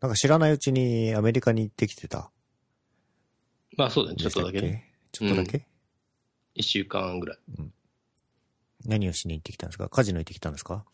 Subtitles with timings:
[0.00, 2.30] なんか知らないうちにアメリカに行ってきてた。
[3.76, 4.90] まあそうだね、ちょっとだけね。
[5.12, 5.66] ちょっとだけ、
[6.54, 7.38] 一週間ぐらい。
[8.86, 9.88] 何をしに行ってきたんですか？
[9.88, 10.84] カジノ行ってきたんですか？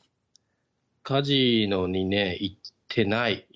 [1.02, 2.56] カジノにね、行っ
[2.88, 3.46] てない。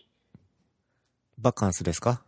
[1.38, 2.22] バカンスですか？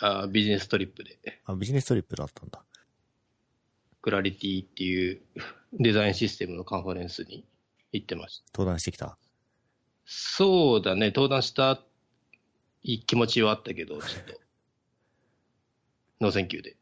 [0.00, 1.18] あビジネストリップで。
[1.44, 2.64] あ、ビジネストリップだったんだ。
[4.00, 5.22] クラリティっていう
[5.78, 7.44] デザインシステムのカンファレンスに
[7.92, 8.44] 行ってました。
[8.54, 9.16] 登壇してきた？
[10.04, 11.80] そうだね、登壇した
[12.82, 14.40] い気持ちはあったけど、ちょっと。
[16.20, 16.76] ノーセンキューで。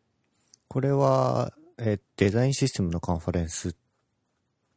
[0.69, 3.75] これは、えーデザインシステムのカンファレンスっ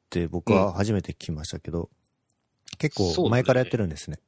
[0.09, 1.89] て僕は初めて聞きましたけど、う
[2.79, 2.87] ん。
[2.87, 4.19] 結構前からやってるんですね。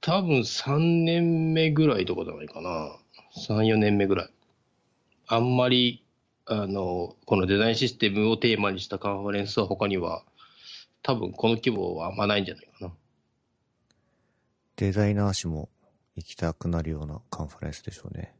[0.00, 2.96] 多分3年目ぐらいとかじゃないかな。
[3.36, 4.30] 3、4年目ぐらい。
[5.26, 6.04] あんまり、
[6.46, 10.24] あの、このデザインシステムをテーマにしたカンファレンスは他には、
[11.02, 12.92] 多分この規模はあんまないんじゃないかな。
[14.76, 15.68] デザイナー誌も
[16.14, 18.34] 行きたくなるようなカンファレンスでしょうね。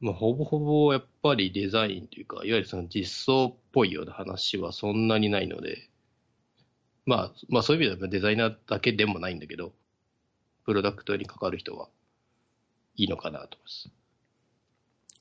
[0.00, 5.88] まあ、ほぼほぼやっぱりデザインというか、いわゆるその実装っぽいような話はそんなにないので、
[7.06, 9.72] まあ、まあそういう意味ではデザイナーだけでもないんだけど、
[10.64, 11.88] プロダクトに関わる人は
[12.96, 13.90] いいのかなと思います。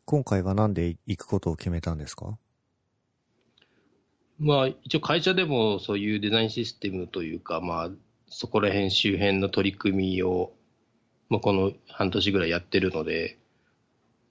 [0.06, 2.38] 今回はなんで行くことを決めたんですか？
[4.40, 7.90] まあ一応会社でもそういうデザインシステムというか、まあ
[8.34, 10.54] そこら辺周辺の取り組みを、
[11.30, 13.38] まあこの半年ぐらいやってるので、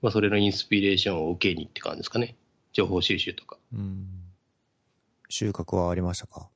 [0.01, 2.35] まあそれのインスピレーションを受けにって感じですかね。
[2.73, 3.57] 情報収集とか。
[3.73, 4.05] うん。
[5.29, 6.49] 収穫はありましたか？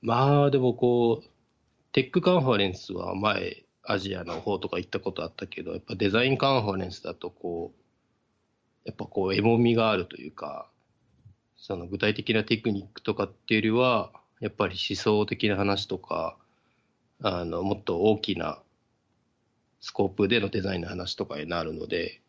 [0.00, 1.28] まあでもこう、
[1.92, 10.68] テックカンファレンスは前、アジアの方とか行ったことあったけど、やっぱデザインカンファレンスだとこう、やっぱこう、エモみがあるというか、
[11.56, 14.12] その具体的なテクニックとかっていうよりは、
[14.44, 16.36] やっぱり思想的な話とか、
[17.22, 18.60] あの、もっと大きな
[19.80, 22.20] スコープでのデザインの話とかになるので、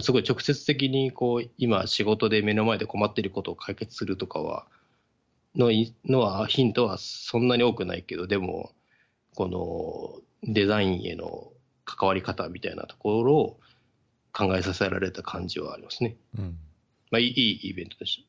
[0.00, 4.66] すごい直接的にこう、今仕事で目の前で困っていることを解決するとかは、
[5.54, 8.72] のいのは、ヒントはそんなに多くないけど、でも、
[9.36, 11.52] このデザインへの
[11.84, 13.60] 関わり方みたいなところを
[14.32, 16.16] 考えさせられた感じはありますね。
[16.36, 16.58] うん。
[17.12, 18.26] まあ、いいイベントでし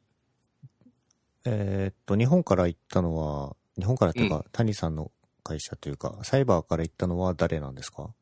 [1.45, 5.11] えーっと、日本から行ったのは、日本からっていうか、谷さんの
[5.43, 8.13] 会社というか、サイバーから行ったのは誰なんですか？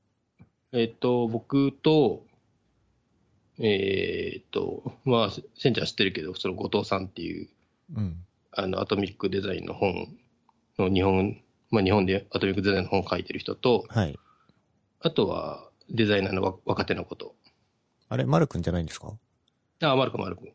[0.71, 0.77] た。
[0.77, 2.25] えっ、と、僕と、
[3.59, 7.49] えっ、と、まあ、センちゃん知ってるけど、その後藤さんっていう、
[7.95, 8.25] うん。
[8.51, 10.15] あの、アトミックデザインの本
[10.77, 11.41] の日本、
[11.71, 14.17] まあ、日本でアトミックデザインの本を書いてる人と、はい。
[15.01, 17.35] あとはデザイナーのわ若手のこと。
[18.07, 19.13] あれ、マル君じゃないんですか？
[19.81, 20.47] あ、マルコマルコ。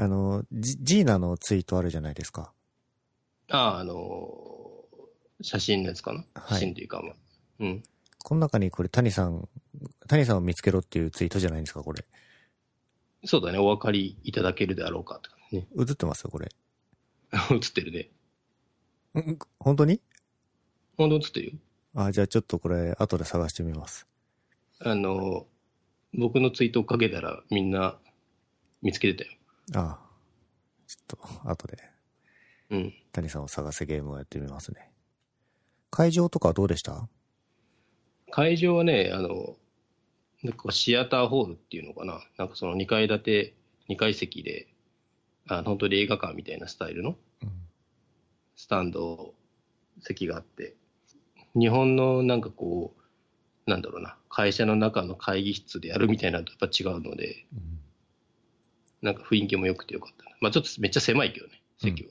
[0.00, 2.54] あの、ジジーナのツイートあるじゃないですか。
[3.50, 4.86] あ、あの
[5.42, 7.14] 写真のやつかな、はい写真というか、まあ、
[7.60, 7.82] うん。
[8.24, 9.46] この中にこれ谷さん、
[10.08, 12.06] 谷さんを見つけろっていうツイートじゃないんですか、これ。
[13.26, 15.68] そうだね、お分かりいただけるであろうかって感じね。
[15.78, 16.48] 映ってますよ、これ。
[17.52, 19.20] 映ってるね。
[19.20, 20.00] ん本当に？
[20.96, 21.52] 本当映ってるよ。
[21.94, 24.06] あ、じゃあちょっとこれ、後で探してみます。
[24.78, 25.46] あの、
[26.14, 27.98] 僕のツイートをかけたらみんな
[28.80, 29.36] 見つけてたよ。
[29.74, 29.98] あ
[30.86, 31.78] ちょっと、後で、
[32.70, 32.94] うん。
[33.12, 34.90] 谷さんを探せゲームをやってみますね。
[35.90, 37.08] 会場とかはどうでした？
[38.30, 39.56] 会場はね、あの、
[40.42, 42.20] なんかシアターホールっていうのかな。
[42.38, 43.54] なんかその2階建て、
[43.88, 44.68] 2階席で、
[45.48, 47.50] あ本当に映画館みたいなスタイルのうん。
[48.56, 49.34] スタンド
[50.02, 50.76] 席があって、
[51.54, 52.94] 日本のなんかこ
[53.66, 57.80] う、なんだろうな、会社の中の会議室でやるみたいなのとやっぱ違うので、うん
[59.02, 60.36] なんか雰囲気も良くてよかったな。
[60.40, 62.10] まあちょっとめっちゃ狭いけどね、席は。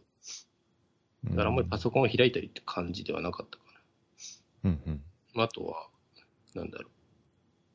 [1.26, 3.64] だからあんまりパソコンを開いたりって感じではなかったか
[4.64, 5.02] うんうん。
[5.36, 5.44] な。
[5.44, 5.88] あとは、
[6.56, 6.90] なんだろう。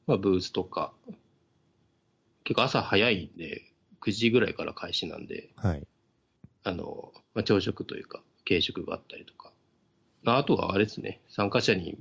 [0.07, 0.93] まあブースとか、
[2.45, 3.63] 結構朝早いんで、
[4.01, 5.87] 9時ぐらいから開始なんで、はい。
[6.63, 9.51] あの、まあ、朝食というか、軽食があったりとか。
[10.27, 11.99] ああとはあれですね、参加者に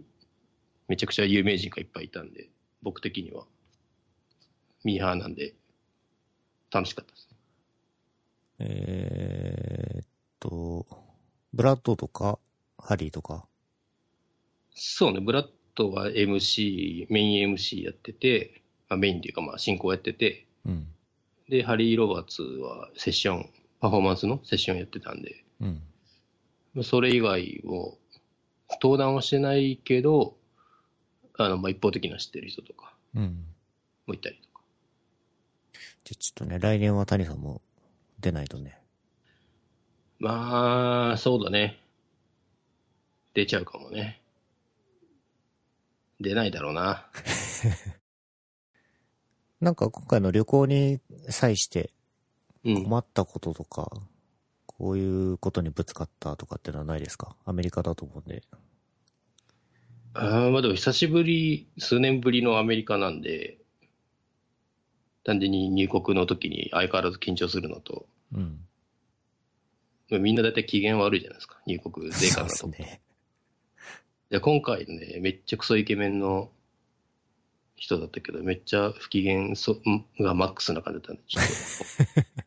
[0.87, 2.49] めちゃくちゃ有名人がいっぱいいたんで、
[2.81, 3.45] 僕的には、
[4.83, 5.53] ミーハーなんで、
[6.73, 7.37] 楽しかったですね。
[8.59, 10.07] えーっ
[10.39, 10.85] と、
[11.53, 12.39] ブラッドとか、
[12.77, 13.45] ハリーとか？
[14.73, 20.87] そうね、ブラッドは MC、メイン MC やってて、まあ、メインっていうかまあ進行やってて、うん。
[21.49, 23.49] で、ハリー・ロバーツはセッション、
[23.79, 25.81] パフォーマンスのセッションやってたんで、うん。
[26.73, 27.97] まあそれ以外を、
[28.81, 30.35] 登壇はしてないけど、
[31.37, 33.45] あの、まあ、一方的な知ってる人とかうん。
[34.07, 34.52] もいたりとか。
[36.03, 37.61] じゃ、ちょっとね、来年は谷さんも
[38.19, 38.79] 出ないとね。
[40.19, 41.79] まあ、そうだね。
[43.33, 44.21] 出ちゃうかもね。
[46.19, 47.07] 出ないだろうな。
[49.59, 50.99] なんか今回の旅行に
[51.29, 51.91] 際して
[52.63, 52.83] うん。
[52.83, 53.91] 困ったこととか、
[54.65, 57.35] こういうことにぶつかったとかってのはないですか？
[57.45, 58.43] アメリカだと思うんで。
[60.13, 63.57] あーまあでも久しぶり、数年ぶりのアメリカなんで、
[65.23, 68.59] 単純に入国の時に相変わらず緊張するのと、うん。
[70.09, 72.67] まあみんな大体機嫌悪いじゃないですか、入国税関だと。
[72.67, 73.01] ね。
[74.29, 76.49] で今回ね、めっちゃクソイケメンの
[77.75, 79.77] 人だったけど、めっちゃ不機嫌そ
[80.19, 82.43] がマックスな感じだったんで、ちょっと。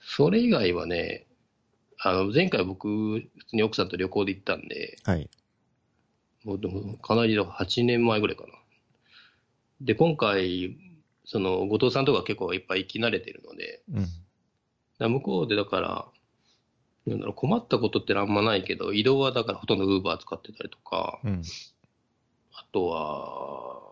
[0.00, 1.26] それ以外はね、
[2.00, 5.28] あの、前回僕、普通に奥さんと旅行で行ったんで、はい。
[6.44, 8.52] もうでもかなりだ8年前ぐらいかな。
[9.80, 10.76] で、今回、
[11.24, 15.12] その、後藤さんとか結構いっぱい行き慣れてるので、うん。
[15.12, 16.06] 向こうでだから、
[17.06, 21.42] なんだろう困ったことってあんまないけど、移動はだからほとんどウーバー使ってたりとか、うん。
[22.52, 23.88] あとは、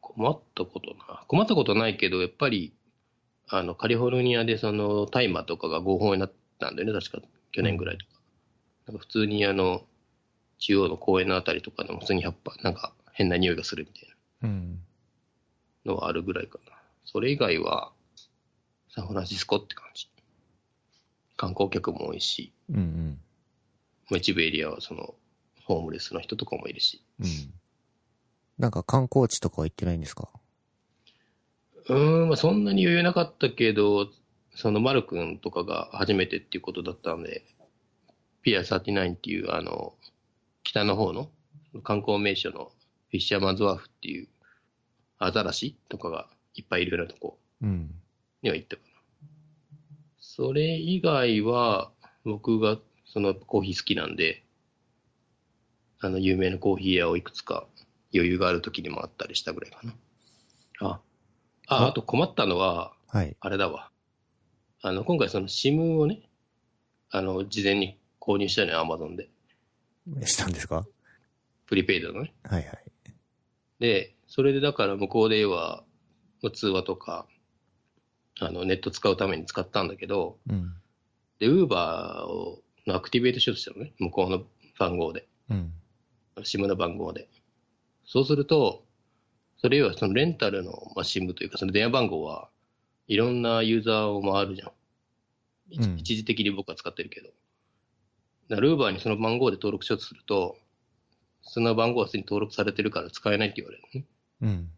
[0.00, 1.24] 困ったことな。
[1.28, 2.72] 困ったことないけど、やっぱり、
[3.48, 8.12] あの、カリフォルニアでその、大麻とかが合法になったんだよね、確か、去年ぐらいとか。
[8.86, 9.84] なんか普通にあの、
[10.58, 14.10] 中央の公園のあたりとかでも普通にやっぱ、なんか変な匂いがするみたいうん。
[14.10, 16.72] なのはあるぐらいかな。
[17.04, 17.92] それ以外は、
[18.88, 20.08] サンフランシスコって感じ。
[21.36, 23.20] 観光客も多いし、うんうん。
[24.10, 25.14] まあ一部エリアはその、
[25.64, 27.02] ホームレスの人とかもいるし。
[27.20, 27.26] うん。
[28.58, 30.30] なんか観光地とかは行ってないんですか？
[31.88, 34.08] うーん、まあ、そんなに余裕なかったけど、
[34.54, 37.44] その、マル君とかが初めてっていうことだったので、
[38.42, 39.92] ピア39っていう、あの、
[40.62, 41.28] 北の方の
[41.82, 42.72] 観光名所の
[43.10, 44.28] フィッシャーマンズワーフっていう
[45.18, 47.94] アザラシとかがいっぱいいるようなとこうん。
[48.42, 48.88] には行ったかな。
[50.20, 51.90] それ以外は、
[52.24, 54.42] 僕がそのコーヒー好きなんで、
[56.00, 57.66] あの、有名なコーヒー屋をいくつか
[58.12, 59.94] 余裕がある時にもあったりしたぐらいかな。
[60.80, 61.00] あ、
[61.68, 63.36] あ、ああと困ったのは、はい。
[63.40, 63.90] あれだわ。
[64.82, 66.20] あの、今回その SIM をね、
[67.10, 69.30] あの、事前に購入したのよ、アマゾンで。
[70.24, 70.86] したんですか？
[71.66, 72.34] プリペイドのね。
[72.44, 72.84] はいはい。
[73.78, 75.84] で、それでだから向こうでは、
[76.42, 77.26] まあ通話とか、
[78.40, 80.74] あの、ネット使うために使ったんだけど、うん。
[81.38, 84.44] で、ウーバーをのアクティベートしようとしたのね、向こうの
[84.78, 85.72] 番号で、うん。
[86.36, 87.28] SIM の番号で。
[88.04, 88.84] そうすると、
[89.58, 92.50] それ要はそのレンタルの、まあ、SIM というか、その電話番号は
[93.08, 94.72] いろんなユーザーを回るじゃん。
[95.68, 97.28] 一うん一時的に僕は使ってるけど。
[98.48, 100.56] だからウーバーにその番号で登録しようとすると、
[101.56, 104.06] その番号はすでに登録されてるから使えないって言われるのね。
[104.42, 104.70] うん。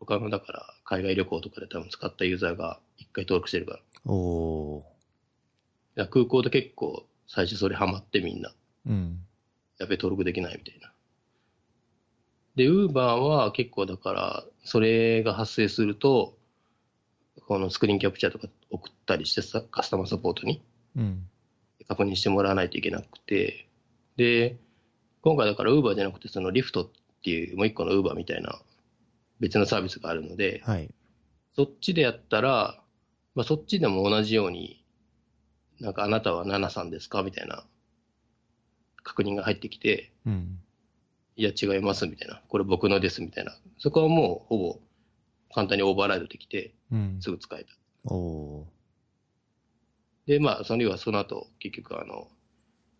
[0.00, 3.80] 他のだから海外旅行とかで多分使ったユーザーが一回登録してるから。
[4.10, 4.82] おー。
[5.96, 8.50] ら空港で結構最初それハマってみんな。
[8.86, 9.18] うん。
[9.78, 10.90] やべえ登録できないみたいな。
[12.54, 16.38] で、ウーバーは結構だから、それが発生すると、
[17.46, 20.62] このスクリーンキャプチャーとか送ったりしてさ、カスタマーサポートに
[20.96, 21.28] うん。
[21.86, 23.68] 確認してもらわないといけなくて、
[24.16, 24.56] で、
[25.26, 26.88] 今回だからウーバーじゃなくて、そのリフトっ
[27.24, 28.60] ていうもう一個のウーバーみたいな
[29.40, 30.88] 別のサービスがあるので、はい。
[31.56, 32.80] そっちでやったら、
[33.34, 34.84] まあ、そっちでも同じように、
[35.80, 37.24] なんかあなたはナナさんですか？
[37.24, 37.64] みたいな
[39.02, 40.60] 確認が入ってきて、うん。
[41.34, 44.78] いや違いますみたいな、これ僕のですみたいな、そこはもうほぼ
[45.52, 47.18] 簡単にオーバーライドできて、うん。
[47.20, 47.70] すぐ使えた。
[48.04, 48.64] おー。
[50.28, 52.28] で、まあ、その要はその後、結局あの、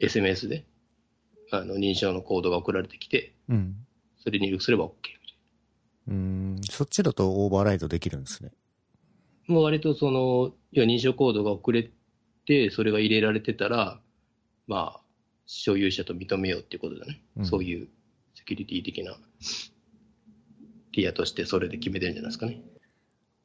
[0.01, 0.65] SMS で、
[1.53, 3.77] あの、認証のコードが送られてきて、うん。
[4.19, 4.91] それに入力すれば OK
[6.09, 6.61] うーん。
[6.71, 8.53] そっちだとオーバーライドできるんですね。
[9.49, 9.55] な。
[9.55, 11.91] もう割とその、要は認証コードが送れ
[12.47, 14.01] て、それが入れられてたら、
[14.67, 15.01] まあ、
[15.47, 17.23] 所有者と認めようっていうことだね。
[17.37, 17.89] うんそういう
[18.35, 19.17] セキュリティ的な
[20.93, 22.63] ティアとしてそれで決めてるんじゃないですかね。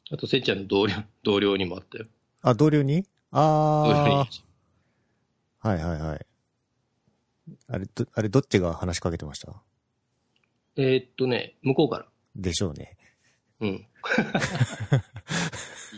[0.10, 2.06] あと、せっちゃんの同僚、同僚にもあったよ。
[2.42, 3.04] あ、同僚に？
[3.04, 4.28] 同僚にあ
[5.62, 5.70] あ。
[5.70, 6.26] はいはいはい。
[7.72, 9.54] あれ、ど、あれどっちが話しかけてました？
[10.76, 12.06] えーっとね、向こうから。
[12.36, 12.98] でしょうね。
[13.60, 13.70] うん。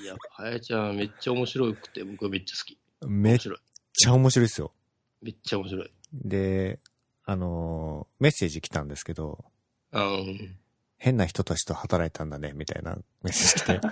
[0.01, 2.77] いや、はやちゃんめっちゃ面白くて、僕はめっちゃ好き。
[3.08, 3.60] めっ面白い。
[3.94, 4.74] ちゃ面白いっすよ。
[5.22, 5.92] めっちゃ面白い。
[6.13, 6.80] で、
[7.25, 9.46] あのーメッセージ来たんですけど、
[9.92, 10.58] あうん。
[10.98, 13.88] 変な人たちと働いたんだね、みたいなメッセージ来て。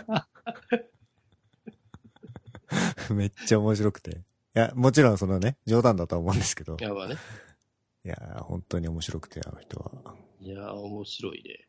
[3.13, 4.11] めっちゃ面白くて。
[4.11, 4.15] い
[4.53, 7.15] や、もちろんそのね、冗談だとは思うんですけど、やばね。
[8.03, 10.15] いや、本当に面白くて、あの人は。
[10.39, 11.67] いや、面白いね。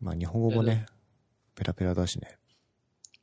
[0.00, 0.86] まあ、日本語もいやね、
[1.54, 2.38] ペラペラだしね。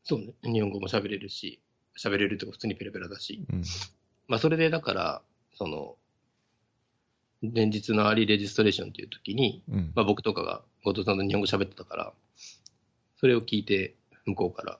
[0.03, 0.33] そうね。
[0.43, 1.61] 日本語も喋れるし、
[1.97, 3.45] 喋れるとか普通にペラペラだし。
[3.51, 3.63] うん。
[4.27, 5.21] まあ、それでだから、
[5.55, 5.95] その、
[7.41, 9.91] 前日のアーリーレジストレーションっていう時に、うん。
[9.95, 12.13] まあ僕とかが後藤さんと日本語喋ってたから、
[13.19, 14.79] それを聞いて、向こうから、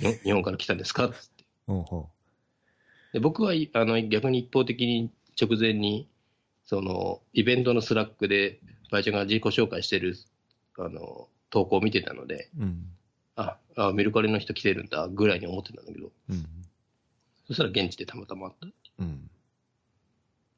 [0.00, 1.16] 日 本日本から来たんですかって。
[1.66, 2.08] ほうほ
[3.12, 6.08] で僕はいあの逆に一方的に直前に、
[6.68, 8.60] そのイベントのスラックで、
[8.90, 10.16] バイちゃんが自己紹介してる
[10.76, 12.62] あの投稿を見てたので、う。
[12.62, 12.84] うん。
[13.36, 16.46] ああ、メルカリの人来てるんだぐらいに思ってたんだけど、うん。
[17.46, 18.66] そしたら現地でたまたまあった。
[18.98, 19.30] うん。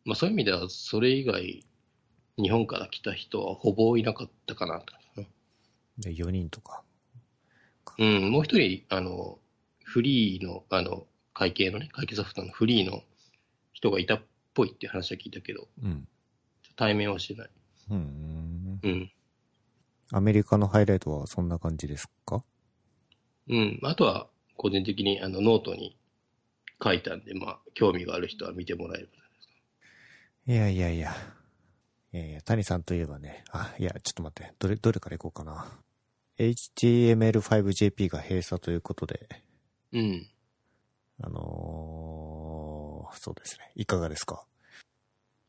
[0.05, 1.65] まあそういう意味では、それ以外、
[2.37, 4.93] 日本から来た人はほぼいなかったかなと。
[5.99, 6.83] で、4人とか。
[7.99, 9.39] うん、もう一人、あの、
[9.85, 13.05] freee の、あの、会計のね、会計ソフトの freee の
[13.73, 14.23] 人がいたっ
[14.55, 16.09] ぽいって話は聞いたけど、うん。
[16.77, 17.51] 対面はしてない。
[17.91, 18.81] うん。
[18.83, 19.13] うん。
[20.13, 22.43] アメリカのハイライトはそんな感じですか？
[23.49, 23.81] うん。
[23.83, 25.97] あとは、個人的にあのノートに
[26.83, 29.11] 書いたんで、まあ、興味がある人は見てもらえれば。
[30.53, 31.15] いやいやいや。
[32.13, 33.45] いやいや、谷さんといえばね。
[33.53, 34.53] あ、いや、ちょっと待って。
[34.59, 35.79] どれ、どれからいこうかな。
[36.39, 39.29] HTML5JP が閉鎖ということで、
[39.93, 40.27] うん。
[41.23, 42.30] あのー、
[43.15, 43.71] そうですね。
[43.75, 44.45] いかがですか？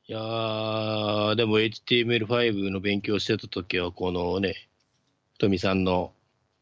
[0.08, 4.70] いやー、でも HTML5 の勉強してた時は、このね、
[5.38, 6.14] 富さんの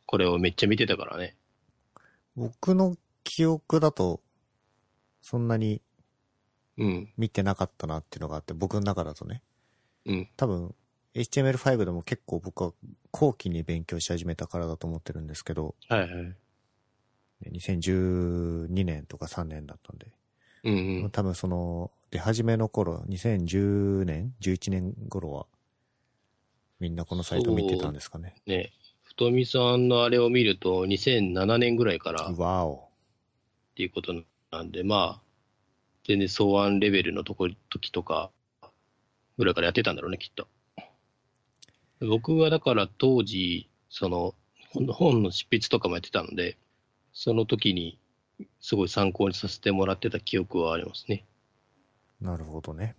[0.05, 1.35] これをめっちゃ見てたからね。
[2.35, 4.21] 僕の記憶だと、
[5.21, 5.81] そんなに
[6.77, 7.13] うん。
[7.17, 9.43] 見てなかったなっていうのがあって、僕の中だとね。
[10.05, 10.29] うん。
[10.37, 10.73] 多分、
[11.13, 12.71] HTML5 でも結構僕は
[13.11, 16.09] 後期に勉強し始めたからだと思ってるんですけど、はいはい。
[17.51, 20.07] 2012年とか3年だったんで、
[20.63, 21.09] うんうん。
[21.11, 25.45] 多分その、出始めの頃、2010年 ?11 年頃は、
[26.79, 28.35] みんなこのサイト見てたんですかね。
[28.45, 28.71] ね、
[29.03, 32.89] 太見さんのあれを見ると、2007年ぐらいからっわお。
[33.75, 34.13] ていうこと
[34.51, 35.21] なんで、まあ、
[36.05, 38.31] 全然草案レベルのとこ時とか、
[39.37, 40.47] ぐらいからやってたんだろうね、きっと。
[42.01, 44.35] 僕はだから当時、その
[44.71, 46.57] 本の執筆とかもやってたので、
[47.13, 47.99] その時に、
[48.59, 51.25] すごい参考にさせてもらってた記憶はありますね。
[52.21, 52.95] なるほどね。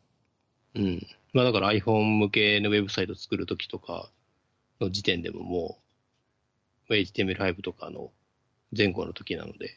[0.75, 1.07] うん。
[1.33, 4.11] まあだから iPhone 向けのウェブサイト作るときとか
[4.81, 5.79] の時点でもも
[6.89, 8.11] う、HTML5 とかの
[8.77, 9.77] 前後の時なので、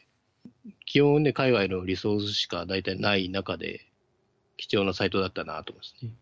[0.86, 3.86] 基本ね、海外のリソースしか大体ない中で、
[4.56, 6.12] 貴重なサイトだったなと思いますね。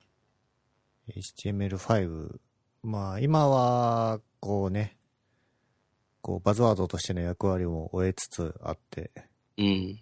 [1.10, 2.38] HTML5。
[2.82, 4.96] まあ、今は、こうね、
[6.20, 9.10] こう、バズワードとしての役割も終えつつあって、
[9.58, 10.00] うん。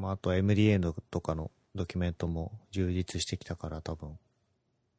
[0.00, 4.18] まあ、あと MDA のとかのドキュメントも充実してきたから多分、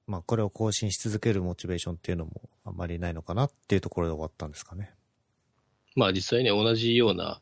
[0.08, 4.94] まあ、これを更新し続けるモチベーションっていうのもあんまりないのかなっていうところで終わったんですかね。
[5.96, 7.42] まあ実際ね、同じような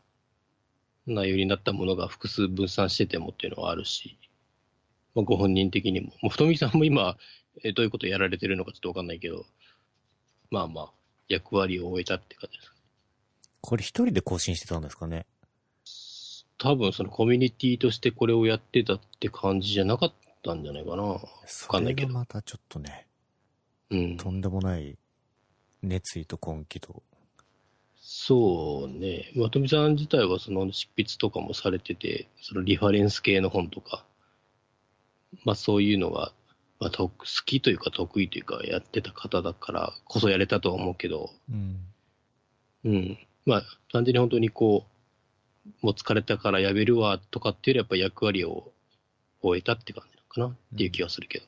[1.07, 4.17] 内容になったものが複数分散しててもっていうのはあるし、
[5.13, 7.17] まあ、ご本人的にも、もう太見さんも今、
[7.63, 9.45] えーどういうことやられてるのかちょっとわかんないけど、
[10.49, 10.91] まあまあ、
[11.27, 12.73] 役割を終えたって感じです。
[13.61, 15.25] これ一人で更新してたんですかね。
[16.65, 21.03] 多分そのコミュニティとしてこれをやってたって感じじゃなかったんじゃないかな。
[21.03, 22.07] わそかんないけど。
[22.07, 23.05] れがまたちょっとね、
[23.91, 24.17] うん。
[24.17, 24.97] とんでもない
[25.83, 27.03] 熱意と根気と。
[28.01, 29.31] そうね。
[29.35, 34.03] まとみさん自体はその執筆とかもされてて、そのリファレンス系の本とか、
[35.43, 36.31] まあそういうのが、
[36.79, 41.79] まあ、と好きというか得意というかやってた方だからこそやれたとは思うけど、うん。
[42.85, 43.17] うん。
[43.45, 44.94] まあ単純に本当にこう、
[45.81, 48.71] もう疲れたからやめるわとかっていうよりやっぱ役割を
[49.41, 51.45] 終えたって感じかなっていう気がするけど。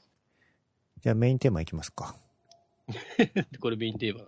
[1.04, 2.16] じゃあメインテーマいきますか。
[3.60, 4.26] これメインテーマ。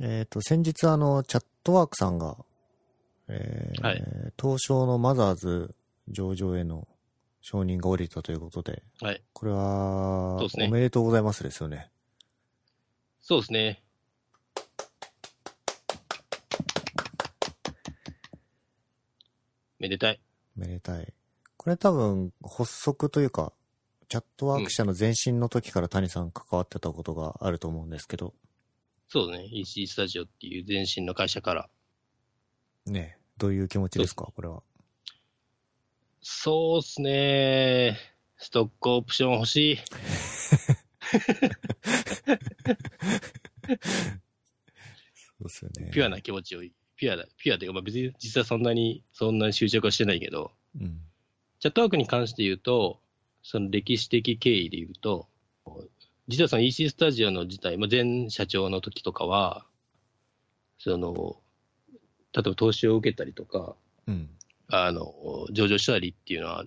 [0.00, 2.36] えっ、と、先日あの、チャットワークさんが、
[3.28, 4.04] えーはい
[4.40, 5.74] 東証のマザーズ
[6.08, 6.88] 上場への
[7.42, 9.22] 承認が下りたということで、はい。
[9.32, 11.90] これは、ねおめでとうございますですよね。
[13.20, 13.82] そうですね。
[19.80, 20.20] めでたい。
[20.54, 21.12] めでたい。
[21.56, 23.52] これ多分、発足というか、
[24.08, 28.34] チャットワーク社の前身の時から谷さん関わってたことがあると思うんですけど、
[29.08, 29.46] そうね。
[29.50, 31.68] EC スタジオっていう前身の会社から。
[32.86, 34.30] ね、どういう気持ちですか？
[34.34, 34.62] これは。
[36.22, 37.98] そうですね。
[38.36, 39.78] ストックオプション欲しい。
[39.80, 39.84] そ
[45.40, 45.90] うですよね。
[45.92, 46.62] ピュアな気持ちを、
[47.00, 51.00] ピュアだ、ピュアというか、まあ別に実はそんなに、そんなに執着はしてないけど、うん。
[51.58, 53.00] チャットワークに関して言うと、
[53.42, 55.26] その歴史的経緯で言うと、
[56.28, 59.64] 実はその EC スタジオの自体、まあ、前社長の時とかは、
[60.78, 61.38] その、
[62.34, 63.74] 例えば投資を受けたりとか、
[64.06, 64.28] うん。
[64.68, 66.66] あの、上場したりっていうのは、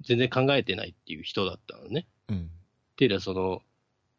[0.00, 2.06] 全然考えてないっていう人だったのね。
[2.30, 2.36] うん。
[2.36, 3.60] っていうのはその、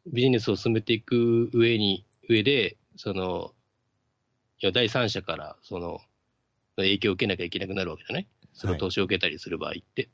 [0.06, 3.52] ビジネスを進めていく上に、上で、その、
[4.62, 6.00] いや、第三者から、その、
[6.76, 8.26] 影響を受けなきゃいけなくなるわけじゃない？
[8.52, 10.08] そのはい投資を受けたりする場合って。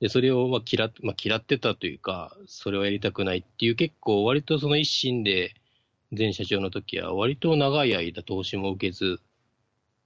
[0.00, 5.54] で、それをまあ嫌っ、まあ、嫌ってたというか、それをやりたくないっていう、結構割とその一心で、
[6.16, 9.20] 前社長の時は割と長い間投資も受けず、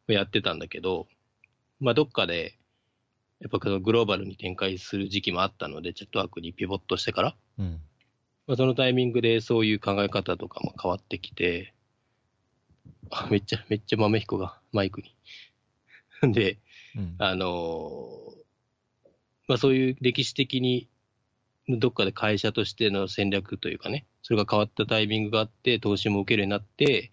[0.06, 1.06] やってたんだけど、
[1.80, 2.58] まあ、どっかで、
[3.40, 7.80] やっぱこのグローバルに展開する時期もあったので、チャットワークにピボットしてから、うん。
[8.46, 11.74] まあ、そのタイミングでそういう考え方とかも変わってきて、
[13.10, 15.14] あめっちゃ、めっちゃ豆彦がマイクに。
[16.32, 16.58] で、
[16.96, 17.14] うん。
[17.18, 18.40] あのー
[19.50, 20.88] まあそういう歴史的に、
[21.68, 27.10] どっかで会社としての戦略というかね、それが変わったタイミングがあって、投資も受けるようになって、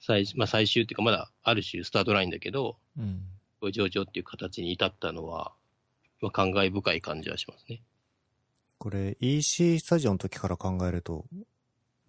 [0.00, 3.20] 最,、まあ、最終っていうか、まだある種スタートラインだけど、うん。
[3.60, 5.52] こう上場っていう形に至ったのは、
[6.22, 7.82] まあ、感慨深い感じはしますね。
[8.78, 11.26] これ EC スタジオの時から考えると、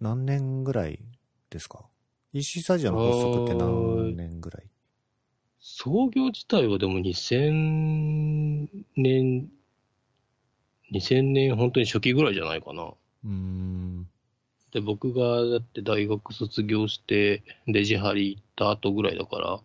[0.00, 1.00] 何年ぐらい
[1.50, 1.86] ですか
[2.32, 4.64] ?EC スタジオの発足って何年ぐらい？
[5.60, 9.48] 創業自体はでも2000年、
[10.92, 12.82] 2000年本当に初期ぐらいじゃないかな。
[12.84, 14.08] うーん。
[14.72, 19.60] で、僕がだって大学卒業して、レジ張り行った後ぐらいだから、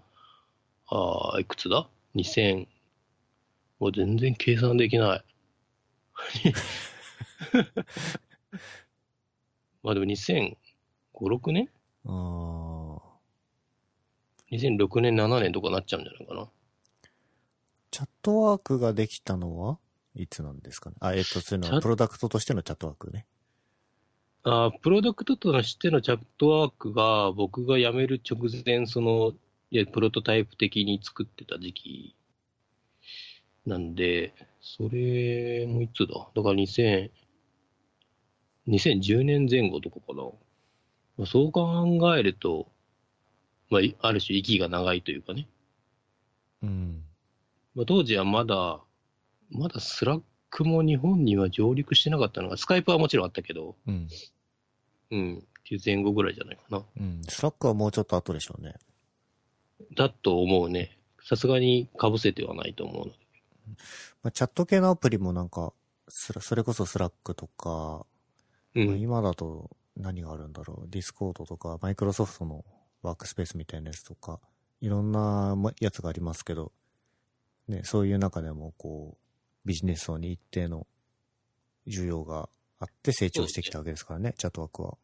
[0.88, 2.68] ああ、いくつだ ?2000、
[3.80, 5.24] もう全然計算できない。
[9.84, 10.56] まあでも2005、
[11.14, 11.70] 6年？
[12.06, 16.50] あー ?2006 年、7年とかなっちゃうんじゃないかな。
[17.92, 19.78] チャットワークができたのは
[20.16, 20.96] いつなんですかね？
[21.00, 23.26] あ、えっと、そういうのはプロダクトとしてのチャットワークね。
[24.44, 29.34] あープロダクトとしてのチャットワークが、僕が辞める直前、その、
[29.72, 32.16] いや、プロトタイプ的に作ってた時期
[33.66, 36.14] なんで、それもいつだ？
[36.36, 37.10] だから2000、
[38.68, 40.24] 2010年前後とかかな。
[41.18, 42.68] まあ、そう考えると、
[43.70, 45.48] まあ、いある種息が長いというかね。
[46.62, 47.04] うん。
[47.76, 48.82] まあ、当時はまだ、
[49.52, 54.08] まだスラックも日本には上陸してなかったのが、スカイプはもちろんあったけど、うん。
[55.12, 56.84] うん、っていう前後ぐらいじゃないかな。
[57.00, 57.22] うん。
[57.28, 58.76] Slackはもうちょっと後でしょうね。
[59.96, 60.98] だと思うね。
[61.22, 63.20] さすがに被せてはないと思うので。
[64.24, 65.74] まあ、チャット系のアプリもなんか、
[66.08, 68.06] それこそ Slackとか、
[68.76, 68.88] うん。
[68.88, 70.90] まあ今だと何があるんだろう？
[70.90, 72.66] Discordとか、マイクロソフトの
[73.02, 74.40] ワークスペースみたいなやつとか、
[74.82, 76.72] いろんなまやつがありますけど、
[77.68, 80.88] ね、そういう中でもこう、ビジネス層に一定の
[81.88, 84.98] 需要があって成長してきたわけですからね、 Chatworkは。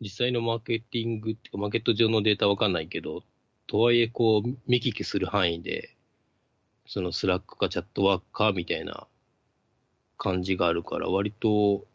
[0.00, 3.22] 実際のマーケティングっていうか、マーケット上のデータわかんないけど、
[3.66, 5.96] とはいえ、こう、見聞きする範囲で、
[6.86, 9.06] その Slackか Chatworkかみたいな
[10.18, 11.86] 感じがあるから、割と、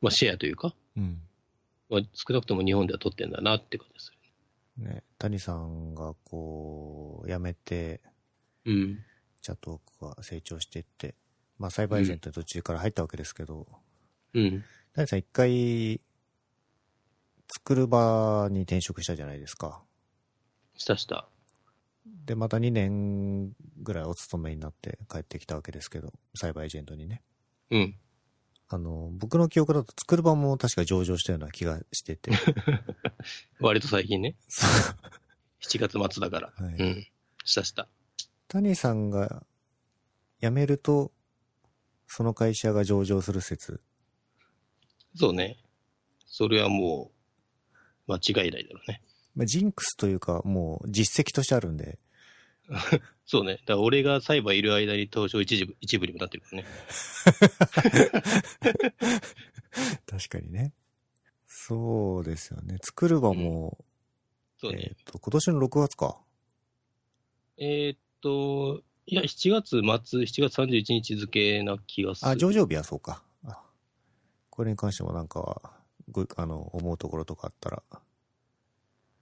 [0.00, 1.22] まあ、シェアというか、うん。
[1.88, 4.12] まあ、少なくとも日本では取ってんだなって感じです
[4.78, 8.00] ね、谷さんがこう、辞めて、
[8.64, 8.72] る。
[8.72, 8.98] うん。
[9.42, 11.14] チャットワークが成長していって、
[11.58, 13.66] まあサイバーエージェントに途中から入ったわけですけど、
[14.34, 14.64] うん。
[14.94, 16.00] 谷さん一回、
[17.50, 19.82] 作る場に転職したじゃないですか。
[20.76, 21.28] したした。
[22.26, 27.22] で、また2年ぐらいお勤めになって帰ってきたわけですけど、サイバーエージェントにね。
[27.70, 27.94] うん。
[28.70, 32.30] あの、僕の記憶だと作る場も確か上場したような気がしてて。
[33.60, 34.36] 割と最近ね。
[34.48, 34.70] そう
[35.62, 36.52] 7月末だから。
[36.54, 37.06] はいうん。
[37.44, 37.88] したした。
[38.48, 39.44] 谷さんが
[40.40, 41.12] 辞めると、
[42.06, 43.82] その会社が上場する説。
[45.16, 45.58] そうね。
[46.26, 47.10] それはも
[48.06, 49.02] う、間違いないだろうね。
[49.34, 51.98] まあ、ジンクスというか、もう実績としてあるんで、
[53.26, 53.60] そうね。
[53.66, 56.68] だ俺がサイバーいる間に東証一部一部にもなってるからね。
[60.06, 60.72] 確かにね。
[61.46, 62.78] そうですよね。
[62.82, 63.78] 作る場も、
[64.58, 64.94] そうねえっ、。
[65.04, 66.20] と、今年の6月か。
[67.56, 72.30] えーっと、いや、7月末、7月31日付な気がする。
[72.30, 73.22] あ、上場日はそうか。
[73.44, 73.62] あ
[74.50, 75.72] これに関してもなんかは、
[76.10, 77.82] ご、あの、思うところとかあったら。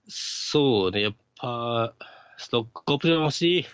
[0.07, 1.01] そうね。
[1.01, 1.93] やっぱ、
[2.37, 3.65] ストックオプション欲しい。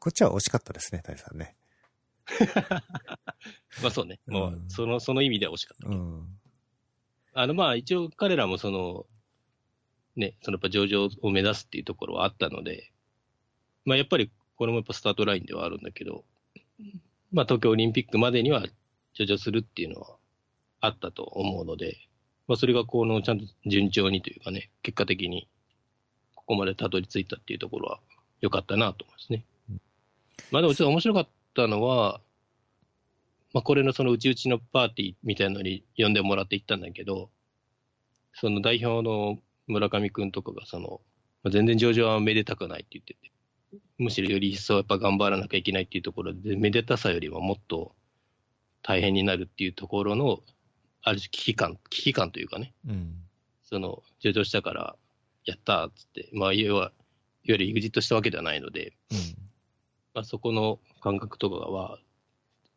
[0.00, 1.54] こっちは惜しかったですね、谷さんね。
[3.80, 4.18] まあそうね。
[4.26, 5.88] もうう、んその、その意味では惜しかった。
[5.88, 6.26] うん。
[7.32, 9.06] あの、まあ一応彼らもその、
[10.16, 12.90] ね、そのやっぱ上場を目指すっていうところはあったので、
[13.84, 16.24] まあやっぱりこれもやっぱスタートラインではあるんだけど、
[17.30, 18.66] まあ東京オリンピックまでには
[19.14, 20.16] 上場するっていうのは
[20.80, 21.98] あったと思うので、
[22.48, 25.48] まあそれがこのちゃんと順調にというかね、結果的に
[26.46, 27.98] ここまでたどり着いたっていうところは
[28.40, 29.44] 良かったなと思いますね。
[30.50, 32.20] まあでもちょっと面白かったのは、
[33.52, 37.30] まあ、これのそのうちうちのパーティーみたいなのに呼んでもらって行ったんだけど、
[38.34, 41.00] その代表の村上くんとかが、その、
[41.42, 43.32] まあ、全然上場はめでたくないって言ってて、
[43.98, 47.94] むしろより一層やっぱ頑張らなきゃいけないっていうところで、めでたさよりももっと
[48.82, 50.40] 大変になるっていうところの、
[51.02, 53.14] ある種危機感、危機感というかね、うん。
[53.64, 54.96] その、上場したから、
[55.46, 56.92] やったーっつって、まあ、要は、
[57.44, 59.18] いわゆる EXIT したわけではないので、うん。
[60.14, 61.98] まあ、そこの感覚とかは、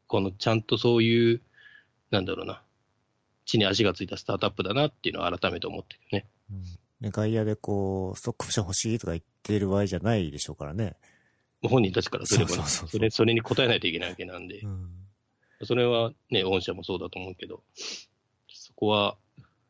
[0.08, 1.42] このちゃんとそういう、
[2.12, 2.64] なんだろうな、
[3.46, 6.28] 地に足がついたスタートアップだなっていうのを改めて思ってるね。
[6.52, 6.64] うん
[7.02, 10.98] ね、外野でこう、ストックオプション欲しいとか言ってる場合じゃないでしょうからね。
[11.64, 14.90] 本人たちからすればそれ、それに応えないといけないわけなんでう、ん。
[15.64, 17.64] それはね、御社もそうだと思うけど、
[18.50, 19.18] そこは、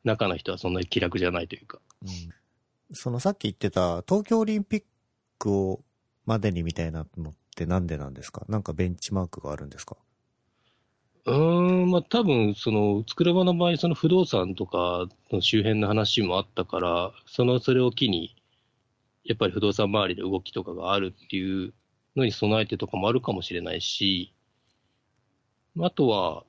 [0.03, 2.09] 中の人はそんなに気楽じゃないというか、うん。
[2.91, 4.83] そのさっき言ってた東京オリンピッ
[5.37, 5.81] クを
[6.25, 8.45] までにみたいなのってなんでなんですか？
[8.49, 9.97] なんかベンチマークがあるんですか？
[11.25, 11.31] う
[11.85, 18.35] ん、まあ多分、その、つくるばの場合、その不動産とかの周辺の話もあったから、その、それを機に、
[19.25, 21.73] やっぱり不動産周りで動きとかがあるっていう
[22.15, 24.33] のに備えてとかもあるかもしれないし、
[25.79, 26.45] あとは、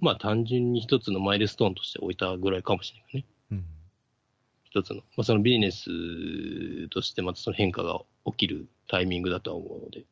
[0.00, 3.26] まあ単純に一つのマイルストーンとして置いたぐらいかもしれないね。
[4.74, 4.82] うん。
[4.82, 4.96] 一つの。
[5.16, 10.04] まあそのビジネスとしてまたその変化が起きるタイミングだとは思うので。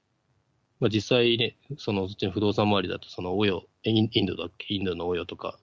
[0.81, 4.75] まあ実際ね、そのそっちの不動産周りだとそのオヨ、インインドだっけ？
[4.75, 5.59] インドのオヨとか、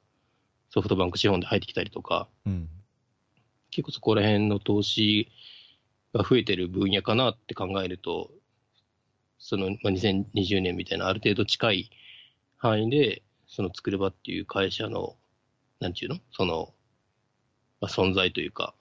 [0.70, 2.70] ソフトバンク資本で入ってきたりとか、うん。
[3.72, 5.30] 結構そこら辺の投資
[6.14, 8.32] が増えてる分野かなって考えると、
[9.40, 11.90] その、まあ、2020年みたいなある程度近い
[12.58, 15.16] 範囲で、その作る場っていう会社の、
[15.80, 16.18] なんちゅうの？
[16.32, 16.74] その、
[17.82, 18.74] まあ、存在というか、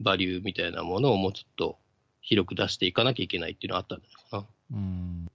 [0.00, 1.78] バリューみたいなものをもうちょっと
[2.20, 4.78] 広く出していかなきゃいけないっていうのはあったんじゃないかな。
[4.78, 5.26] うん。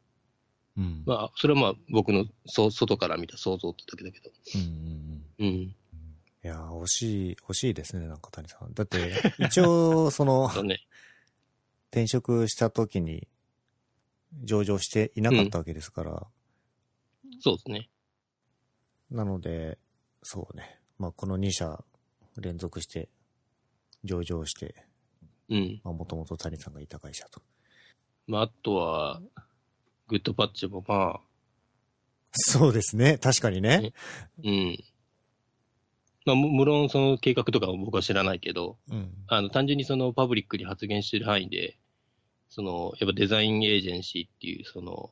[0.77, 1.03] うん。
[1.05, 4.29] まあ、それはまあ僕のそ外から見た想像ってだけだけど。
[4.55, 5.47] うんうんうん。
[5.47, 5.75] うん。
[6.43, 8.73] いやー、惜しい、惜しいですね、なんか谷さん。
[8.73, 10.79] だって、 一応、その、ね。
[11.91, 13.27] 転職した時に
[14.43, 16.27] 上場していなかったわけですから、
[17.41, 17.89] そうですね。
[19.09, 19.77] なので、
[20.23, 20.79] そうね。
[20.97, 21.83] まあ、この2社
[22.37, 23.09] 連続して
[24.03, 24.75] 上場して、
[25.49, 25.81] うん。
[25.83, 27.41] まあ、もともと谷さんがいた会社と。
[28.27, 29.21] まあ、あとは、
[30.07, 31.21] グッドパッチもまあ、
[32.33, 33.17] そうですね。
[33.17, 33.93] 確かにね。
[34.43, 34.77] うん。
[36.25, 39.11] まあ、む無論その計画とかは僕は知らないけど、うん。
[39.27, 41.77] あの、単純にそのパブリックに発言してる範囲で、
[42.49, 45.11] その、やっぱデザインエージェンシーっていう、その、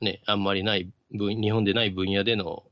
[0.00, 2.64] ね、あんまりない分、日本でない分野での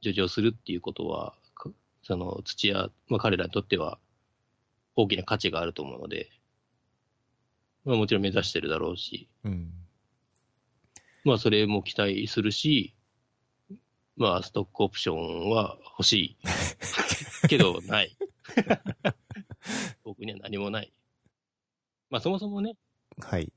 [0.00, 1.70] 上場するっていうことは、か
[2.02, 3.98] その土屋、まあ彼らにとっては
[4.96, 6.30] 大きな価値があると思うので、
[7.84, 9.72] まあもちろん目指してるだろうし、うん。
[11.24, 12.94] まあそれも期待するし、
[14.16, 16.38] まあストックオプションは欲しい。
[17.48, 18.16] けど、ない。
[20.04, 20.92] 僕には何もない。
[22.10, 22.76] まあそもそもね、
[23.18, 23.52] はい。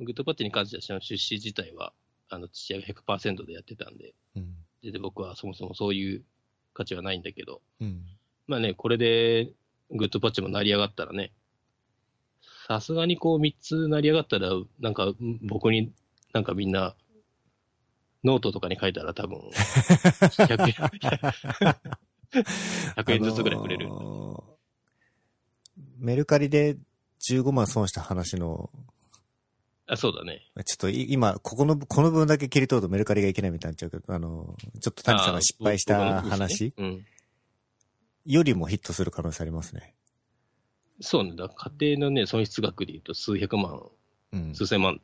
[0.00, 1.94] Goodpatchに関しては出資自体は、
[2.28, 4.54] あの、父親が100%でやってたんで、うん。
[4.82, 6.24] 全然僕はそもそもそういう
[6.74, 8.04] 価値はないんだけど、うん。
[8.46, 9.52] まあね、これで
[9.90, 11.32] Goodpatchも成り上がったらね、
[12.68, 15.92] さすがにこう3つ成り上がったら、なんか僕に
[16.32, 16.94] なんかみんな、
[18.24, 20.68] ノートとかに書いたら多分、100円、
[22.96, 23.86] 100円ずつぐらいくれる。
[23.86, 24.56] あのー
[25.98, 26.76] メルカリで
[27.28, 28.70] 15万損した話の、
[29.86, 30.42] あ、そうだね。
[30.64, 36.72] ちょっとい今、ここの、この部分だけ切り取るとメルカリがいけないみたいになっちゃうけど、あのー、ちょっと谷さんが失敗した話ね？
[36.78, 37.06] うん。
[38.26, 39.94] よりもヒットする可能性ありますね。
[41.00, 41.34] そうね。
[41.36, 43.80] だ家庭のね、損失額で言うと数百万、
[44.32, 44.54] うん。
[44.54, 45.00] 数千万、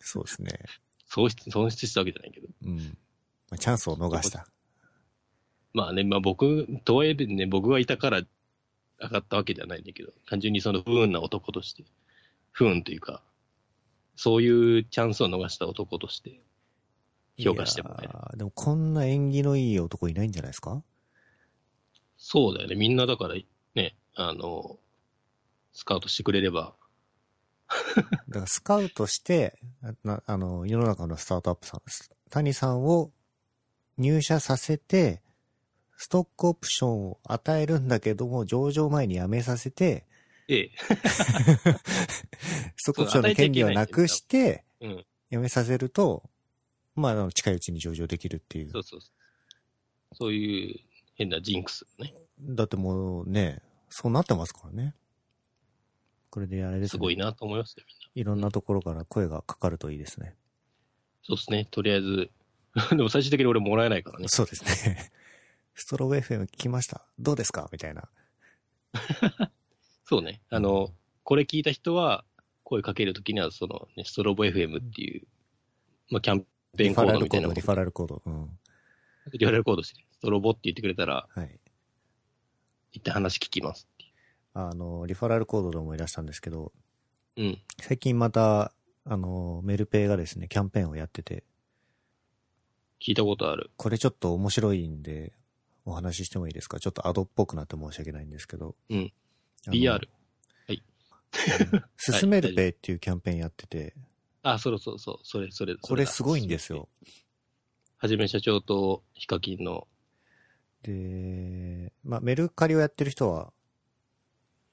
[0.00, 0.52] そうですね。
[1.06, 2.48] 損失、損失したわけじゃないけど。
[2.64, 2.76] うん。
[3.50, 4.46] まあチャンスを逃した。
[5.72, 8.22] まあね、まあ僕、とはいえね、僕がいたから
[9.00, 11.84] 上がったわけじゃないんだけど、単純にその不運な男として、
[12.50, 13.22] 不運というか、
[14.16, 16.42] そういうチャンスを逃した男として
[17.38, 20.82] 評価してもらえるでもこんな縁起のいい男いないんじゃないですか？
[22.32, 22.76] そうだよね。
[22.76, 23.34] みんなだから
[23.74, 24.78] ね、あの、
[25.72, 26.76] スカウトしてくれれば、
[27.96, 33.10] だからスカウトして、あなあの、世の中のスタートアップさん、ス谷さんを
[33.98, 35.22] 入社させて、
[35.96, 40.06] ストックオプションを与えるんだけども、上場前に辞めさせて、
[40.46, 40.70] ええ、
[42.78, 46.30] ストックオプションの権利をなくして、うん、辞めさせると、
[46.94, 48.78] まあ近いうちに上場できるっていうそ。
[48.78, 49.10] うそうそう。
[50.14, 50.89] そういう
[51.20, 52.14] 変なジンクスね。
[52.40, 54.94] だってもうね、そうなってますからね。
[56.30, 56.88] これであれですね。
[56.92, 58.10] すごいなと思いますよ、みんな。
[58.14, 60.34] いろんなところから声がかかるといいですね。
[61.22, 61.66] そうですね。
[61.70, 62.30] とりあえず。
[62.90, 64.28] でも最終的に俺もらえないからね。
[64.28, 65.10] そうですね。
[65.74, 67.06] ストロボ FM 聞きました？
[67.18, 67.68] どうですか？
[67.70, 68.08] みたいな。
[70.06, 70.40] そうね。
[70.48, 72.24] あの、これ聞いた人は、
[72.64, 75.26] 声かけるときには、その、ね、ストロボ FM っていう、
[76.08, 79.26] まあ、キャンペーンコードみたいなのリファラルコード、リファラルコード。
[79.26, 79.30] うん。
[79.32, 81.58] リファラルコードして、ストロボって言ってくれたら、はい。
[82.92, 83.88] 行って話聞きます
[84.54, 86.72] あの、リファラルコードで思い出したんですけど、
[87.36, 87.42] う。
[87.42, 87.58] うん。
[87.80, 88.72] 最近また、
[89.04, 91.44] あの、メルペイがですね、キャンペーンをやってて、
[93.00, 93.70] 聞いたことある。
[93.76, 95.32] これちょっと面白いんで、
[95.86, 96.78] お話ししてもいいですか？
[96.78, 98.74] ちょっとアドっぽくなって申し訳ないんですけど。
[98.90, 99.12] うん。
[99.68, 100.00] BR。
[101.96, 103.94] すすめるペイっていうキャンペーンやってて、
[104.42, 105.18] あ、そうそうそう。
[105.22, 105.76] それ、それ。
[105.76, 106.88] これすごいんですよ。。
[107.96, 109.86] はじめ社長とヒカキンの、
[110.82, 113.52] で、まあ、メルカリをやってる人は、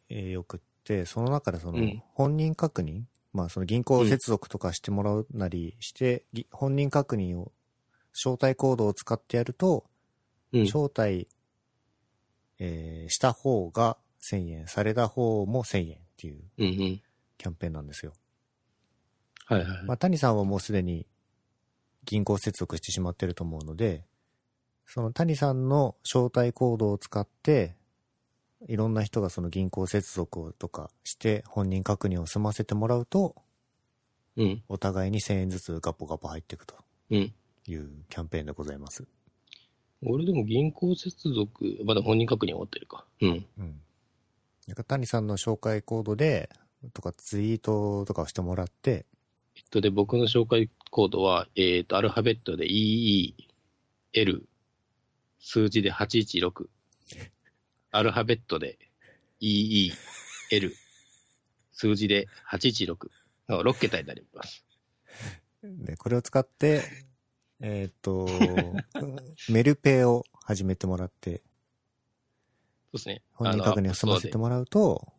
[0.10, 7.52] えーよくって、その中でそのうん、本人確認、まあ、その銀行接続とかしてもらうなりして、ぎ本人確認を、
[8.14, 9.86] 招待コードを使ってやると、
[10.54, 10.64] うん。
[10.64, 11.28] 招待、
[12.60, 17.02] えーした方が1000円、された方も1000円っていううんうん。
[17.38, 18.14] キャンペーンなんですよ。
[19.46, 19.84] はいはい。
[19.84, 21.06] まあ、谷さんはもうすでに
[22.04, 24.04] 銀行接続してしまってると思うので、
[24.88, 27.76] その谷さんの招待コードを使って、
[28.68, 33.36] いろんな人がその銀行接続とかして本人確認を済ませてもらうと、
[34.38, 34.64] うん。
[34.70, 36.76] お互いに1000円ずつガポガポ入っていくと
[37.10, 37.34] うん。
[37.68, 39.06] いうキャンペーンでございます。
[40.04, 43.06] 俺でも銀行接続、まだ本人確認終わってるか。
[43.22, 43.46] うん。
[43.58, 43.82] うん。
[44.68, 46.50] なんか谷さんの紹介コードで、
[46.94, 49.06] とかツイートとかをしてもらって、
[49.56, 53.34] えっと、で、僕の紹介コードは、えっと、アルファベットで EE、
[54.14, 54.48] L、
[55.40, 56.68] 数字で816。
[57.92, 58.78] アルファベットで
[59.42, 59.92] EE、
[60.52, 60.74] L、
[61.72, 63.10] 数字で816。
[63.50, 64.66] あ6桁になります。
[65.64, 66.84] で、これを使って、
[67.60, 68.28] えーっと、
[69.50, 71.42] メルペイを始めてもらって、
[72.92, 73.24] そうですね。
[73.34, 75.14] 本人確認を済ませてもらうと、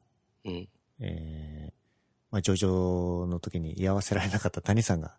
[0.44, 0.68] らうん。
[1.00, 1.72] えー、
[2.30, 5.16] まあ、上場の時に居合わせられなかった谷さんが、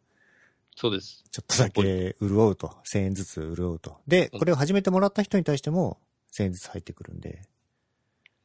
[0.82, 1.26] そうです。
[1.30, 3.98] ちょっとだけ潤うと、1000円ずつ潤うと。
[4.08, 6.00] で、これを始めてもらった人に対しても、
[6.32, 7.42] 1000円ずつ入ってくるんで、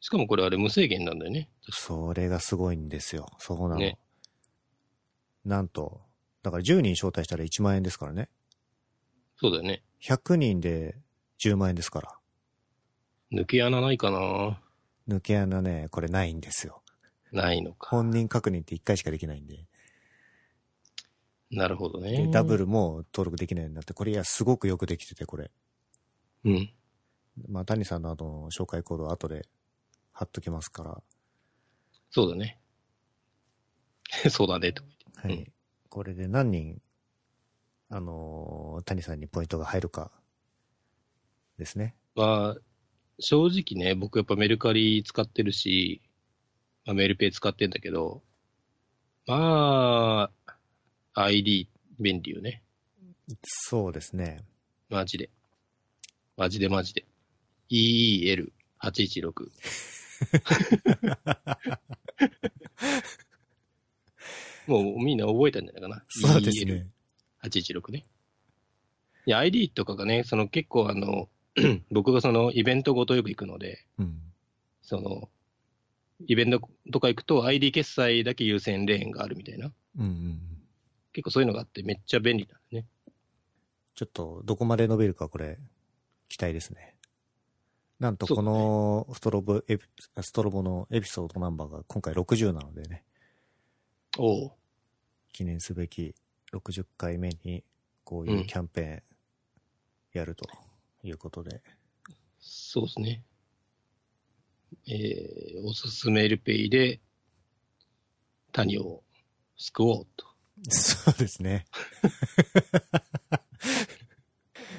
[0.01, 1.49] しかもこれあれ無制限なんだよね。
[1.71, 3.29] それがすごいんですよ。
[3.39, 3.77] そうなの。
[3.77, 3.99] ね
[5.45, 6.01] なんと、
[6.43, 8.29] だから10人招待したら1万円ですからね。
[9.37, 9.85] そうだよね。
[10.03, 10.97] 100人で
[11.39, 12.19] 10万円ですから。
[13.33, 14.61] 抜け穴ないかな
[15.07, 16.83] 抜け穴ね、これないんですよ。
[17.31, 17.91] ないのか。
[17.91, 19.69] 本人確認って1回しかできないんで。
[21.55, 22.31] なるほどでね。
[22.31, 25.51] ダブルも登録できないようになって、これいや、すごくよくできてて、これ。
[26.45, 26.71] うん。
[27.49, 29.47] まあ、谷さんの後の紹介コードは後で
[30.13, 31.03] 貼っときますから。
[32.11, 32.61] そうだね。
[34.31, 35.35] そうだね、とかはい。
[35.35, 35.53] うん
[35.95, 36.83] これで何人、
[37.89, 40.11] あのー谷さんにポイントが入るか、
[41.57, 41.95] ですね。
[42.17, 42.61] まあ、
[43.21, 46.03] 正直ね、僕やっぱメルカリ使ってるし、
[46.85, 48.25] まあ、メルペイ使ってんだけど、
[49.27, 50.54] まあ、
[51.15, 51.69] ID
[52.01, 52.63] 便利よね。
[53.43, 54.45] そうですね。
[54.89, 55.31] マジで。
[56.37, 57.05] マジでマジで。
[57.71, 59.51] EEL816。
[64.67, 66.05] もうみんな覚えたんじゃないかな。
[66.09, 66.87] そうですね。
[67.43, 68.07] 816ね。
[69.27, 71.29] いや、ID とかがね、その結構あの、
[71.91, 74.21] 僕がそのイベントごとよく行くので、うん。
[74.83, 75.29] その、
[76.27, 76.61] イベント
[76.93, 79.73] とか行くと ID 決済だけ優先レーンがあるみたいな。
[79.99, 80.41] うんうん。
[81.15, 82.87] 結構そういうのがあってめっちゃ便利なんですね。
[83.95, 85.59] ちょっと、どこまで伸びるか、これ、
[86.29, 86.97] 期待ですね。
[88.01, 89.85] なんと、このストロボエピ、
[90.21, 93.05] ストロボのエピソードナンバーが今回60なのでね、
[94.19, 94.53] おう
[95.33, 96.15] 記念すべき
[96.53, 97.63] 60回目に、
[98.03, 99.03] こういうキャンペーン
[100.13, 100.49] やると
[101.05, 101.63] いうことで、
[102.41, 103.23] そうですね。
[104.89, 107.01] えー、おすすめルペイで、
[108.51, 109.05] 谷を
[109.57, 110.34] 救おうと。
[110.69, 111.67] そうですね。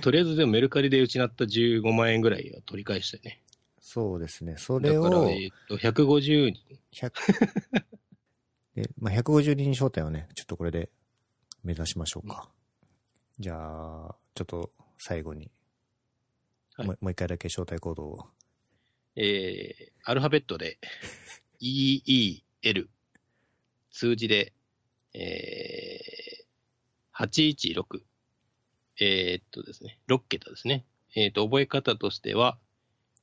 [0.01, 3.41] とりあえずでもメルカリで失った15万円ぐらいは取り返したよね。
[3.79, 4.55] そうですね。
[4.57, 6.79] そだから、れを、えっ、と、150人。
[6.93, 7.11] 100
[8.75, 10.89] で、まあ、150人招待をね、ちょっとこれで
[11.63, 12.49] 目指しましょうか。
[13.39, 15.51] じゃあ、ちょっと最後に、
[16.75, 18.25] はいもうもう一回だけ招待コードを。
[19.15, 20.77] えー、アルファベットで、
[21.61, 22.87] EEL、
[23.91, 24.51] 数字で、
[25.17, 28.01] えー、816、
[28.99, 30.85] えー、っとですね、6桁ですね。
[31.15, 32.57] えー、っと、覚え方としては、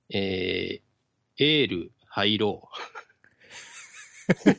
[0.08, 2.70] えー、エール、入ろ
[4.32, 4.50] う。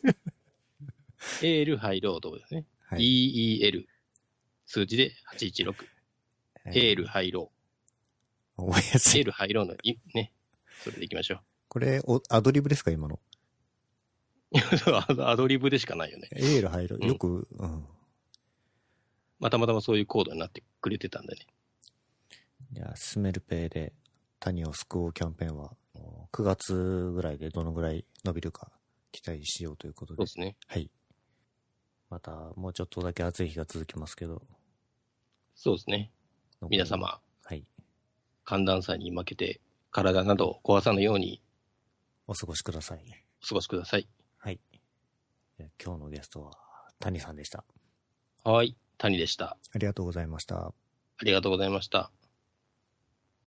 [1.46, 2.66] エール、入ろうとですね。
[2.82, 3.60] はい。
[3.60, 3.86] EEL、
[4.68, 5.74] 数字で816。
[6.66, 7.52] エール入ろ
[8.58, 9.00] 覚えやう。
[9.00, 9.22] すい。
[9.22, 10.34] エール入ろうの、いね。
[10.84, 11.40] それでいきましょう。
[11.68, 13.20] これ、おアドリブですか今の？
[15.26, 16.30] アドリブでしかないよね。
[16.34, 16.98] エール入る。
[17.02, 17.88] うんよく、うん。
[19.40, 21.48] まあたまたまそういうコードになってくれてたんでね。
[22.72, 23.94] じゃあ、スメルペイで
[24.40, 25.76] 谷を救おうキャンペーンは、
[26.32, 28.72] 9月ぐらいでどのぐらい伸びるか
[29.12, 30.18] 期待しようということで。
[30.18, 30.56] そうですね。
[30.68, 30.90] はい。
[32.10, 34.42] また、もうちょっとだけ暑い日が続きますけど。
[35.56, 36.12] そうですね。
[36.70, 36.86] 皆。
[36.86, 37.64] 様、はい。
[38.44, 39.62] 寒暖差に負けて
[39.92, 41.42] 体などを壊さぬように
[42.28, 43.04] お過ごしください。
[43.44, 44.08] お過ごしください。
[44.44, 44.60] はい。
[45.82, 46.52] 今日のゲストは
[47.00, 47.64] 谷さんでした。
[48.44, 48.76] はい。
[48.98, 49.56] 谷でした。
[49.74, 50.58] ありがとうございました。
[50.58, 50.74] あ
[51.24, 52.12] りがとうございました。